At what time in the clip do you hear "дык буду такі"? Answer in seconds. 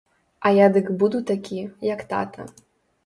0.77-1.59